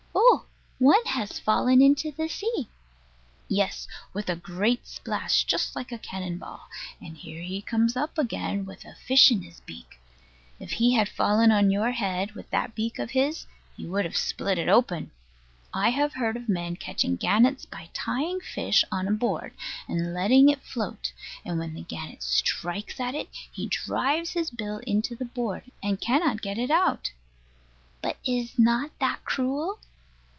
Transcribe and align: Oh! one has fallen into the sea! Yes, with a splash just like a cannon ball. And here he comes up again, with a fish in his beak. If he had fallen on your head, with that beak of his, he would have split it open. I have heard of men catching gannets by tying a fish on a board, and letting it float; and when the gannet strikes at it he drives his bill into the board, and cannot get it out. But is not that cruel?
Oh! 0.83 0.93
one 0.93 1.05
has 1.05 1.37
fallen 1.37 1.79
into 1.79 2.11
the 2.11 2.27
sea! 2.27 2.67
Yes, 3.47 3.87
with 4.13 4.29
a 4.31 4.77
splash 4.83 5.43
just 5.43 5.75
like 5.75 5.91
a 5.91 5.99
cannon 5.99 6.39
ball. 6.39 6.67
And 6.99 7.15
here 7.15 7.43
he 7.43 7.61
comes 7.61 7.95
up 7.95 8.17
again, 8.17 8.65
with 8.65 8.83
a 8.83 8.95
fish 8.95 9.29
in 9.29 9.43
his 9.43 9.59
beak. 9.59 9.99
If 10.59 10.71
he 10.71 10.95
had 10.95 11.07
fallen 11.07 11.51
on 11.51 11.69
your 11.69 11.91
head, 11.91 12.31
with 12.31 12.49
that 12.49 12.73
beak 12.73 12.97
of 12.97 13.11
his, 13.11 13.45
he 13.77 13.85
would 13.85 14.05
have 14.05 14.17
split 14.17 14.57
it 14.57 14.67
open. 14.67 15.11
I 15.71 15.89
have 15.89 16.13
heard 16.13 16.35
of 16.35 16.49
men 16.49 16.75
catching 16.77 17.15
gannets 17.15 17.67
by 17.67 17.91
tying 17.93 18.37
a 18.41 18.53
fish 18.53 18.83
on 18.91 19.07
a 19.07 19.11
board, 19.11 19.53
and 19.87 20.15
letting 20.15 20.49
it 20.49 20.63
float; 20.63 21.13
and 21.45 21.59
when 21.59 21.75
the 21.75 21.83
gannet 21.83 22.23
strikes 22.23 22.99
at 22.99 23.13
it 23.13 23.29
he 23.51 23.67
drives 23.67 24.31
his 24.31 24.49
bill 24.49 24.79
into 24.79 25.15
the 25.15 25.25
board, 25.25 25.63
and 25.83 26.01
cannot 26.01 26.41
get 26.41 26.57
it 26.57 26.71
out. 26.71 27.11
But 28.01 28.17
is 28.25 28.57
not 28.57 28.89
that 28.97 29.23
cruel? 29.25 29.77